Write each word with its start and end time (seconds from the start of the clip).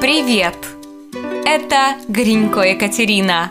Привет! 0.00 0.56
Это 1.44 1.94
Гринько 2.08 2.60
Екатерина. 2.60 3.50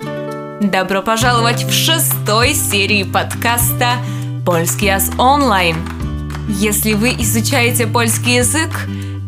Добро 0.60 1.04
пожаловать 1.04 1.64
в 1.64 1.72
шестой 1.72 2.56
серии 2.56 3.04
подкаста 3.04 3.98
«Польский 4.48 4.90
ас 4.90 5.12
онлайн». 5.20 5.76
Если 6.48 6.94
вы 6.94 7.12
изучаете 7.20 7.86
польский 7.86 8.38
язык, 8.38 8.72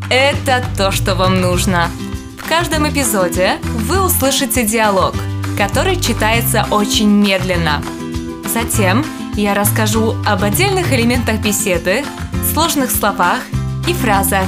это 0.10 0.66
то, 0.76 0.89
что 0.92 1.14
вам 1.14 1.39
нужно. 1.39 1.92
В 2.44 2.50
каждом 2.50 2.89
эпизоде 2.89 3.60
вы 3.62 4.04
услышите 4.04 4.64
диалог, 4.66 5.14
который 5.60 5.98
читается 6.02 6.66
очень 6.72 7.10
медленно. 7.10 7.84
Затем 8.52 9.06
я 9.36 9.54
расскажу 9.54 10.16
об 10.26 10.44
отдельных 10.44 10.92
элементах 10.92 11.40
беседы, 11.40 12.04
сложных 12.52 12.90
словах 12.90 13.42
и 13.88 13.94
фразах. 13.94 14.48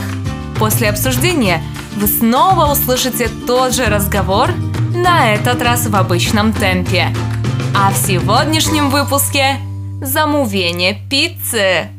После 0.57 0.89
обсуждения 0.89 1.61
вы 1.95 2.07
снова 2.07 2.71
услышите 2.71 3.29
тот 3.47 3.73
же 3.73 3.85
разговор, 3.85 4.51
на 4.95 5.33
этот 5.33 5.61
раз 5.61 5.87
в 5.87 5.95
обычном 5.95 6.53
темпе. 6.53 7.13
А 7.75 7.91
в 7.91 7.95
сегодняшнем 7.95 8.89
выпуске 8.89 9.59
замовение 10.01 10.99
пиццы. 11.09 11.89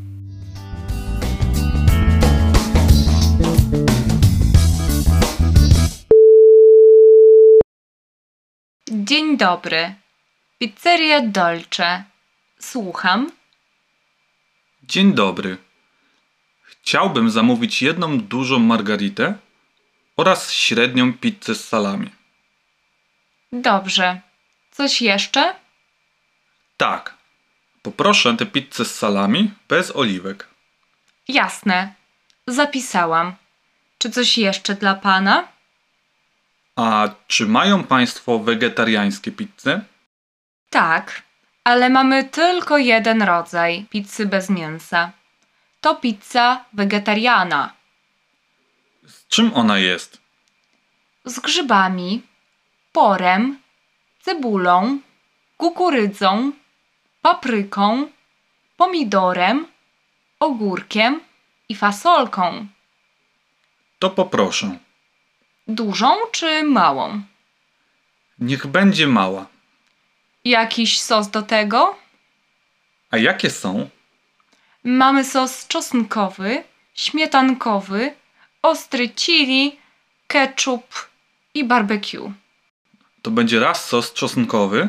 Dzień 8.91 9.37
dobry. 9.37 9.95
Pizzeria 10.59 11.21
Dolce. 11.21 12.05
Słucham. 12.59 13.31
Dzień 14.83 15.13
dobry. 15.15 15.57
Chciałbym 16.63 17.31
zamówić 17.31 17.83
jedną 17.83 18.21
dużą 18.21 18.59
margaritę 18.59 19.35
oraz 20.17 20.53
średnią 20.53 21.13
pizzę 21.13 21.55
z 21.55 21.69
salami. 21.69 22.11
Dobrze. 23.53 24.21
Coś 24.71 25.03
jeszcze? 25.03 25.55
Tak. 26.77 27.15
Poproszę 27.83 28.37
tę 28.37 28.47
pizzę 28.47 28.85
z 28.85 28.95
salami 28.95 29.53
bez 29.69 29.97
oliwek. 29.97 30.49
Jasne. 31.29 31.95
Zapisałam. 32.47 33.35
Czy 33.99 34.11
coś 34.11 34.39
jeszcze 34.39 34.75
dla 34.75 34.95
pana? 34.95 35.49
A 36.77 37.09
czy 37.27 37.47
mają 37.47 37.85
Państwo 37.85 38.39
wegetariańskie 38.39 39.33
pizze? 39.33 39.81
Tak, 40.71 41.23
ale 41.65 41.91
mamy 41.91 42.25
tylko 42.25 42.79
jeden 42.79 43.23
rodzaj 43.23 43.87
pizzy 43.91 44.27
bez 44.27 44.51
mięsa. 44.51 45.13
To 45.81 45.95
pizza 45.95 46.65
wegetariana 46.73 47.73
czym 49.35 49.55
ona 49.55 49.79
jest? 49.79 50.21
z 51.25 51.41
grzybami, 51.41 52.23
porem, 52.93 53.59
cebulą, 54.21 54.99
kukurydzą, 55.57 56.53
papryką, 57.23 58.07
pomidorem, 58.77 59.67
ogórkiem 60.41 61.21
i 61.69 61.75
fasolką. 61.75 62.67
To 63.99 64.11
poproszę. 64.11 64.79
Dużą 65.69 66.17
czy 66.33 66.63
małą? 66.63 67.23
Niech 68.39 68.67
będzie 68.67 69.07
mała. 69.07 69.47
Jakiś 70.45 71.01
sos 71.01 71.29
do 71.29 71.43
tego? 71.43 71.97
A 73.11 73.17
jakie 73.17 73.51
są? 73.51 73.91
Mamy 74.85 75.25
sos 75.25 75.67
czosnkowy, 75.67 76.65
śmietankowy, 76.95 78.15
ostry 78.65 79.09
chili, 79.09 79.79
ketchup 80.27 81.09
i 81.55 81.65
barbecue. 81.65 82.33
To 83.23 83.31
będzie 83.31 83.61
raz 83.61 83.85
sos 83.85 84.13
czosnkowy 84.13 84.89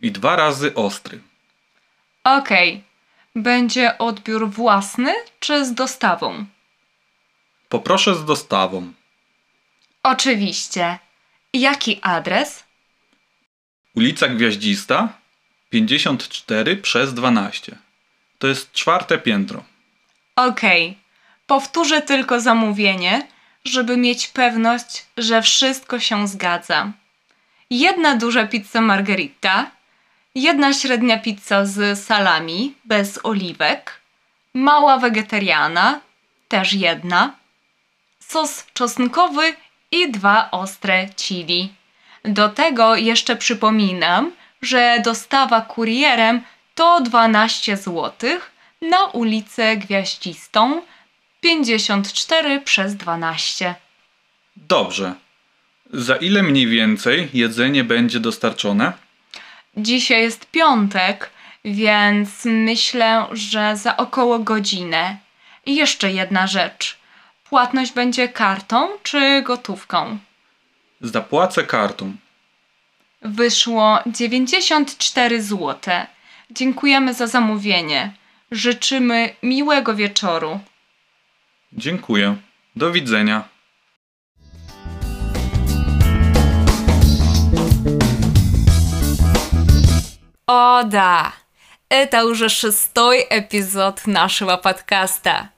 i 0.00 0.12
dwa 0.12 0.36
razy 0.36 0.74
ostry. 0.74 1.20
Okej. 2.24 2.84
Będzie 3.34 3.98
odbiór 3.98 4.50
własny 4.50 5.14
czy 5.40 5.64
z 5.64 5.74
dostawą? 5.74 6.46
Poproszę 7.68 8.14
z 8.14 8.24
dostawą. 8.24 8.92
Oczywiście. 10.02 10.98
Jaki 11.52 12.00
adres? 12.02 12.64
Ulica 13.94 14.28
Gwiaździsta 14.28 15.08
54 15.70 16.76
przez 16.76 17.14
12. 17.14 17.78
To 18.38 18.46
jest 18.46 18.72
czwarte 18.72 19.18
piętro. 19.18 19.64
Okej. 20.36 21.07
Powtórzę 21.48 22.02
tylko 22.02 22.40
zamówienie, 22.40 23.26
żeby 23.64 23.96
mieć 23.96 24.26
pewność, 24.26 25.06
że 25.16 25.42
wszystko 25.42 26.00
się 26.00 26.28
zgadza. 26.28 26.92
Jedna 27.70 28.16
duża 28.16 28.46
pizza 28.46 28.80
margherita, 28.80 29.70
jedna 30.34 30.72
średnia 30.72 31.18
pizza 31.18 31.66
z 31.66 32.04
salami 32.04 32.74
bez 32.84 33.20
oliwek, 33.24 34.00
mała 34.54 34.98
wegetariana, 34.98 36.00
też 36.48 36.72
jedna, 36.72 37.34
sos 38.20 38.66
czosnkowy 38.72 39.54
i 39.90 40.10
dwa 40.10 40.50
ostre 40.50 41.08
chili. 41.16 41.72
Do 42.24 42.48
tego 42.48 42.96
jeszcze 42.96 43.36
przypominam, 43.36 44.32
że 44.62 45.00
dostawa 45.04 45.60
kurierem 45.60 46.42
to 46.74 47.00
12 47.00 47.76
zł 47.76 48.12
na 48.82 49.04
ulicę 49.06 49.76
Gwiaździstą 49.76 50.82
54 51.40 52.60
przez 52.60 52.96
12. 52.96 53.74
Dobrze. 54.56 55.14
Za 55.92 56.16
ile 56.16 56.42
mniej 56.42 56.66
więcej 56.66 57.28
jedzenie 57.34 57.84
będzie 57.84 58.20
dostarczone? 58.20 58.92
Dzisiaj 59.76 60.22
jest 60.22 60.50
piątek, 60.50 61.30
więc 61.64 62.44
myślę, 62.44 63.26
że 63.32 63.76
za 63.76 63.96
około 63.96 64.38
godzinę. 64.38 65.16
I 65.66 65.76
jeszcze 65.76 66.12
jedna 66.12 66.46
rzecz. 66.46 66.98
Płatność 67.48 67.92
będzie 67.92 68.28
kartą 68.28 68.88
czy 69.02 69.42
gotówką? 69.42 70.18
Zapłacę 71.00 71.64
kartą. 71.64 72.16
Wyszło 73.22 73.98
94 74.06 75.42
zł. 75.42 75.94
Dziękujemy 76.50 77.14
za 77.14 77.26
zamówienie. 77.26 78.12
Życzymy 78.50 79.34
miłego 79.42 79.94
wieczoru. 79.94 80.60
Dziękuję. 81.72 82.36
Do 82.76 82.92
widzenia. 82.92 83.48
О, 90.46 90.82
да! 90.82 91.32
Это 91.90 92.24
уже 92.24 92.48
шестой 92.48 93.26
эпизод 93.30 94.06
нашего 94.06 94.56
подкаста. 94.56 95.50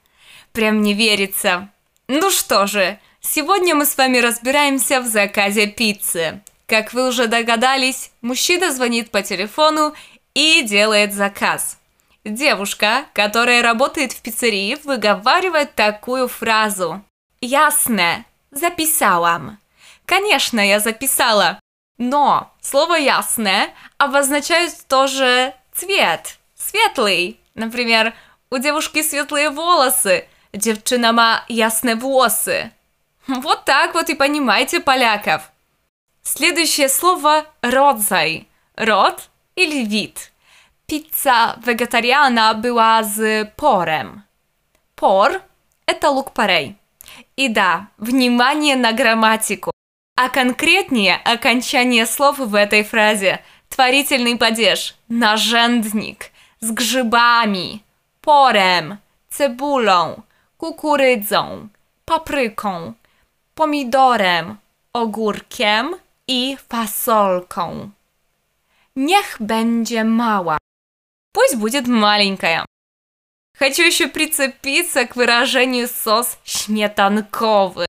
Прям 0.52 0.82
не 0.82 0.94
верится. 0.94 1.68
Ну 2.08 2.30
что 2.30 2.66
же, 2.66 2.98
сегодня 3.20 3.74
мы 3.74 3.86
с 3.86 3.96
вами 3.96 4.18
разбираемся 4.18 5.00
в 5.00 5.06
заказе 5.06 5.66
пиццы. 5.66 6.40
Как 6.66 6.92
вы 6.92 7.08
уже 7.08 7.26
догадались, 7.26 8.12
мужчина 8.20 8.72
звонит 8.72 9.10
по 9.10 9.22
телефону 9.22 9.94
и 10.34 10.62
делает 10.62 11.12
заказ. 11.12 11.79
Девушка, 12.24 13.06
которая 13.14 13.62
работает 13.62 14.12
в 14.12 14.20
пиццерии, 14.20 14.76
выговаривает 14.84 15.74
такую 15.74 16.28
фразу. 16.28 17.02
Ясно. 17.40 18.24
Записałam. 18.50 19.56
Конечно, 20.04 20.60
я 20.60 20.80
записала. 20.80 21.60
Но 21.96 22.52
слово 22.60 22.96
«ясное» 22.96 23.70
обозначает 23.96 24.74
тоже 24.88 25.54
цвет, 25.72 26.38
светлый. 26.56 27.38
Например, 27.54 28.14
у 28.50 28.58
девушки 28.58 29.02
светлые 29.02 29.50
волосы, 29.50 30.26
девчина 30.52 31.12
ма 31.12 31.44
ясные 31.48 31.94
волосы. 31.94 32.72
Вот 33.26 33.64
так 33.64 33.94
вот 33.94 34.10
и 34.10 34.14
понимаете 34.14 34.80
поляков. 34.80 35.50
Следующее 36.22 36.88
слово 36.88 37.46
«родзай». 37.62 38.48
Род 38.76 39.28
или 39.56 39.84
вид. 39.84 40.29
Pizza 40.89 41.55
wegetariana 41.57 42.53
była 42.53 43.03
z 43.03 43.47
porem. 43.55 44.21
Пор – 44.95 45.87
это 45.87 46.09
лук 46.09 46.31
порей. 46.31 46.75
И 47.37 47.49
да, 47.49 47.87
внимание 47.97 48.75
на 48.75 48.91
грамматику. 48.91 49.71
А 50.17 50.29
конкретнее 50.29 51.15
окончание 51.17 52.05
слов 52.05 52.39
в 52.39 52.55
этой 52.55 52.83
фразе. 52.83 53.43
Творительный 53.69 54.37
падеж. 54.37 54.95
Narzędnik. 55.09 56.31
Z 56.61 56.71
grzybami. 56.71 57.83
Porem. 58.21 58.97
Cebulą. 59.29 60.23
Kukurydzą. 60.57 61.67
Papryką. 62.05 62.93
Pomidorem. 63.55 64.57
Ogórkiem 64.93 65.95
i 66.27 66.57
fasolką. 66.69 67.89
Niech 68.95 69.37
będzie 69.39 70.03
mała. 70.03 70.57
Пусть 71.32 71.56
будет 71.56 71.86
маленькая. 71.86 72.66
Хочу 73.58 73.82
еще 73.82 74.08
прицепиться 74.08 75.04
к 75.04 75.16
выражению 75.16 75.88
сос 75.88 76.38
śmietankowy. 76.44 77.86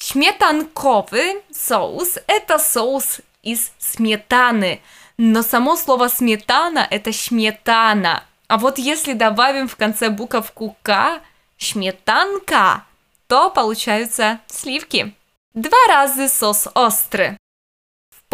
Śmietankowy 0.00 1.42
соус– 1.50 2.18
это 2.26 2.58
соус 2.58 3.20
из 3.42 3.72
сметаны. 3.78 4.80
Но 5.16 5.42
само 5.42 5.76
слово 5.76 6.08
сметана– 6.08 6.86
это 6.90 7.12
сметана. 7.12 8.24
А 8.48 8.58
вот 8.58 8.78
если 8.78 9.14
добавим 9.14 9.66
в 9.66 9.76
конце 9.76 10.10
буковку 10.10 10.76
«к»– 10.82 11.20
сметанка, 11.58 12.84
то 13.26 13.50
получаются 13.50 14.40
сливки. 14.46 15.14
Два 15.54 15.78
раза 15.88 16.28
сос 16.28 16.68
острый. 16.74 17.38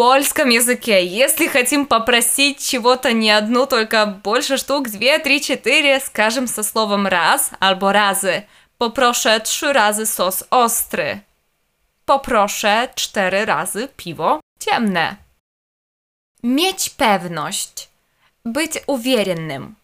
польском 0.00 0.50
языке, 0.50 1.06
если 1.06 1.46
хотим 1.46 1.86
попросить 1.86 2.58
чего-то 2.66 3.12
не 3.12 3.30
одну, 3.30 3.66
только 3.66 4.06
больше 4.06 4.56
штук, 4.58 4.88
две, 4.88 5.18
три, 5.18 5.40
четыре, 5.40 6.00
скажем 6.00 6.46
со 6.46 6.62
словом 6.62 7.06
раз 7.06 7.50
albo 7.60 7.92
razy. 7.92 8.42
Poproszę 8.78 9.40
trzy 9.40 9.72
razy 9.72 10.06
sos 10.06 10.44
ostry. 10.50 11.20
Poproszę 12.04 12.88
cztery 12.94 13.44
razy 13.44 13.88
piwo 13.96 14.40
ciemne. 14.60 15.16
Mieć 16.42 16.90
pewność. 16.90 17.88
Być 18.44 18.72
uwierzonym. 18.86 19.74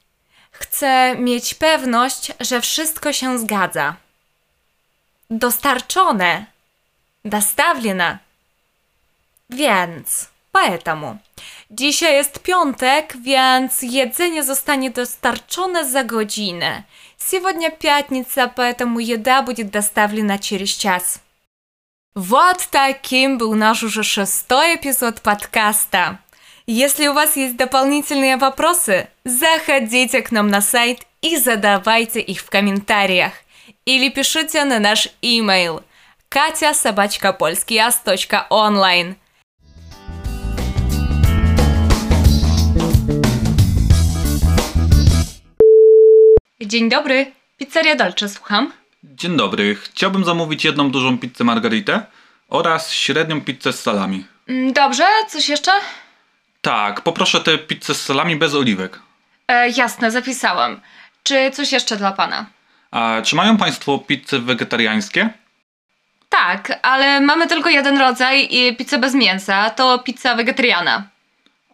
Chcę 0.50 1.16
mieć 1.16 1.54
pewność, 1.54 2.32
że 2.40 2.60
wszystko 2.60 3.12
się 3.12 3.38
zgadza. 3.38 3.96
Dostarczone. 5.30 6.46
Dostawione. 7.24 8.18
Więc, 9.49 10.29
поэтому. 10.51 11.17
Dzisiaj 11.71 12.13
jest 12.13 12.39
piątek, 12.39 13.17
więc 13.17 13.81
jedzenie 13.81 14.43
zostanie 14.43 14.91
dostarczone 14.91 15.85
za 15.85 16.03
godzinę. 16.03 16.83
Сегодня 17.17 17.71
пятница, 17.71 18.47
поэтому 18.47 18.99
еда 18.99 19.41
будет 19.41 19.69
доставлена 19.69 20.39
через 20.39 20.69
час. 20.69 21.19
Вот 22.15 22.67
таким 22.71 23.37
был 23.37 23.53
наш 23.55 23.83
уже 23.83 24.03
шестой 24.03 24.75
эпизод 24.75 25.21
подкаста. 25.21 26.17
Если 26.67 27.07
у 27.07 27.13
вас 27.13 27.37
есть 27.37 27.55
дополнительные 27.55 28.37
вопросы, 28.37 29.07
заходите 29.23 30.21
к 30.21 30.31
нам 30.31 30.47
на 30.47 30.61
сайт 30.61 31.05
и 31.21 31.37
задавайте 31.37 32.19
их 32.19 32.39
в 32.39 32.49
комментариях. 32.49 33.33
Или 33.85 34.09
пишите 34.09 34.65
на 34.65 34.79
наш 34.79 35.09
email 35.21 35.83
katя 36.29 36.73
Dzień 46.67 46.89
dobry, 46.89 47.31
pizzeria 47.57 47.95
Dolce, 47.95 48.29
słucham. 48.29 48.71
Dzień 49.03 49.37
dobry, 49.37 49.75
chciałbym 49.75 50.25
zamówić 50.25 50.65
jedną 50.65 50.91
dużą 50.91 51.17
pizzę 51.17 51.43
margaritę 51.43 52.05
oraz 52.49 52.91
średnią 52.93 53.41
pizzę 53.41 53.73
z 53.73 53.79
salami. 53.81 54.25
Mm, 54.47 54.73
Dobrze, 54.73 55.07
coś 55.29 55.49
jeszcze? 55.49 55.71
Tak, 56.61 57.01
poproszę 57.01 57.41
tę 57.41 57.57
pizzę 57.57 57.93
z 57.95 58.01
salami 58.05 58.35
bez 58.35 58.53
oliwek. 58.55 58.99
E, 59.47 59.69
jasne, 59.69 60.11
zapisałam. 60.11 60.81
Czy 61.23 61.51
coś 61.51 61.71
jeszcze 61.71 61.97
dla 61.97 62.11
pana? 62.11 62.45
A 62.91 63.21
czy 63.23 63.35
mają 63.35 63.57
Państwo 63.57 63.97
pizze 63.97 64.39
wegetariańskie? 64.39 65.29
Tak, 66.29 66.79
ale 66.81 67.21
mamy 67.21 67.47
tylko 67.47 67.69
jeden 67.69 67.97
rodzaj 67.97 68.47
i 68.51 68.75
pizzę 68.75 68.97
bez 68.97 69.13
mięsa. 69.13 69.69
To 69.69 69.99
pizza 69.99 70.35
wegetariana. 70.35 71.03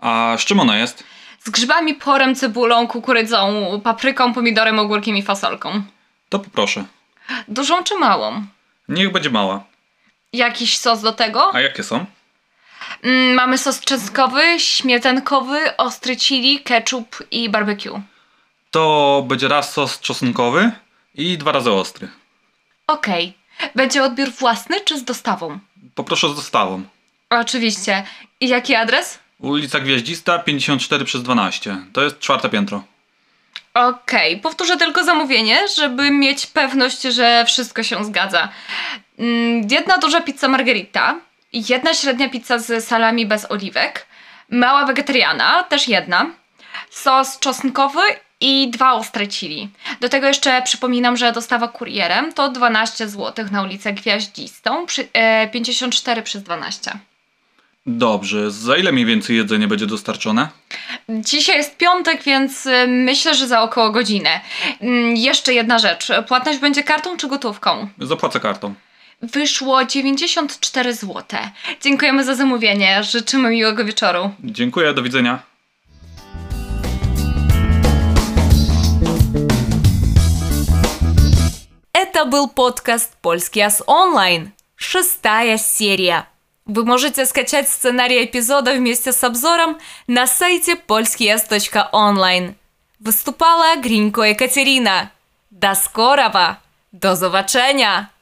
A 0.01 0.35
z 0.39 0.45
czym 0.45 0.59
ona 0.59 0.77
jest? 0.77 1.03
Z 1.43 1.49
grzybami, 1.49 1.93
porem, 1.93 2.35
cebulą, 2.35 2.87
kukurydzą, 2.87 3.81
papryką, 3.83 4.33
pomidorem, 4.33 4.79
ogórkiem 4.79 5.17
i 5.17 5.23
fasolką. 5.23 5.83
To 6.29 6.39
poproszę. 6.39 6.85
Dużą 7.47 7.83
czy 7.83 7.95
małą? 7.95 8.45
Niech 8.89 9.11
będzie 9.11 9.29
mała. 9.29 9.63
Jakiś 10.33 10.77
sos 10.77 11.01
do 11.01 11.11
tego? 11.13 11.55
A 11.55 11.61
jakie 11.61 11.83
są? 11.83 12.05
Mm, 13.03 13.33
mamy 13.33 13.57
sos 13.57 13.81
czosnkowy, 13.81 14.59
śmietankowy, 14.59 15.77
ostry 15.77 16.15
chili, 16.15 16.59
ketchup 16.59 17.23
i 17.31 17.49
barbecue. 17.49 18.01
To 18.71 19.23
będzie 19.27 19.47
raz 19.47 19.73
sos 19.73 19.99
czosnkowy 19.99 20.71
i 21.15 21.37
dwa 21.37 21.51
razy 21.51 21.71
ostry. 21.71 22.09
Okej. 22.87 23.33
Będzie 23.75 24.03
odbiór 24.03 24.29
własny 24.31 24.81
czy 24.81 24.99
z 24.99 25.03
dostawą? 25.03 25.59
Poproszę 25.95 26.29
z 26.29 26.35
dostawą. 26.35 26.83
Oczywiście. 27.29 28.03
I 28.39 28.47
jaki 28.47 28.75
adres? 28.75 29.19
Ulica 29.39 29.79
Gwiaździsta 29.79 30.39
54 30.39 31.05
przez 31.05 31.23
12. 31.23 31.77
To 31.93 32.03
jest 32.03 32.19
czwarte 32.19 32.49
piętro. 32.49 32.83
Okej, 33.73 34.37
powtórzę 34.37 34.77
tylko 34.77 35.03
zamówienie, 35.03 35.59
żeby 35.77 36.11
mieć 36.11 36.47
pewność, 36.47 37.01
że 37.01 37.45
wszystko 37.47 37.83
się 37.83 38.05
zgadza. 38.05 38.49
Mm, 39.19 39.67
Jedna 39.69 39.97
duża 39.97 40.21
pizza 40.21 40.47
margherita, 40.47 41.15
jedna 41.53 41.93
średnia 41.93 42.29
pizza 42.29 42.59
z 42.59 42.85
salami 42.85 43.25
bez 43.25 43.51
oliwek, 43.51 44.07
mała 44.49 44.85
wegetariana, 44.85 45.63
też 45.63 45.87
jedna, 45.87 46.25
sos 46.89 47.39
czosnkowy 47.39 48.01
i 48.39 48.69
dwa 48.71 48.93
ostre 48.93 49.27
chili. 49.27 49.69
Do 50.01 50.09
tego 50.09 50.27
jeszcze 50.27 50.61
przypominam, 50.61 51.17
że 51.17 51.31
dostawa 51.31 51.67
kurierem 51.67 52.33
to 52.33 52.49
12 52.49 53.07
zł 53.09 53.45
na 53.51 53.63
ulicę 53.63 53.93
Gwiaździstą, 53.93 54.85
przy, 54.85 55.07
e, 55.13 55.47
54 55.47 56.21
przez 56.21 56.43
12. 56.43 56.91
Dobrze, 57.86 58.50
za 58.50 58.76
ile 58.76 58.92
mniej 58.92 59.04
więcej 59.06 59.36
jedzenie 59.36 59.68
będzie 59.68 59.86
dostarczone? 59.86 60.48
Dzisiaj 61.08 61.56
jest 61.56 61.76
piątek, 61.76 62.22
więc 62.22 62.66
y, 62.66 62.86
myślę, 62.88 63.34
że 63.34 63.46
za 63.46 63.62
około 63.62 63.90
godzinę. 63.90 64.40
Mm, 64.80 65.16
Jeszcze 65.16 65.54
jedna 65.54 65.78
rzecz. 65.78 66.08
Płatność 66.28 66.58
będzie 66.58 66.82
kartą 66.82 67.16
czy 67.16 67.28
gotówką? 67.28 67.88
Zapłacę 68.00 68.40
kartą. 68.40 68.74
Wyszło 69.22 69.84
94 69.84 70.94
zł. 70.94 71.24
Dziękujemy 71.80 72.24
za 72.24 72.34
zamówienie. 72.34 73.02
Życzymy 73.02 73.50
miłego 73.50 73.84
wieczoru. 73.84 74.30
Dziękuję, 74.44 74.94
do 74.94 75.02
widzenia. 75.02 75.42
Это 81.92 82.24
был 82.24 82.48
подкаст 82.48 83.16
«Польский 83.22 83.62
ас 83.62 83.82
онлайн». 83.86 84.52
Шестая 84.76 85.58
серия. 85.58 86.28
Вы 86.65 86.85
можете 86.85 87.25
скачать 87.25 87.67
сценарий 87.67 88.23
эпизода 88.23 88.73
вместе 88.73 89.11
с 89.11 89.23
обзором 89.23 89.77
на 90.07 90.27
сайте 90.27 90.75
polskias.online. 90.75 92.55
Выступала 92.99 93.75
Гринько 93.81 94.21
Екатерина. 94.21 95.11
До 95.51 95.75
скорого! 95.75 96.57
До 96.93 97.15
zobaczenia! 97.15 98.12